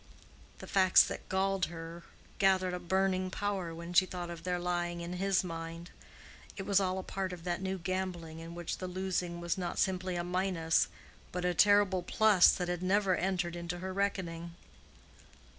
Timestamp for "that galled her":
1.03-2.01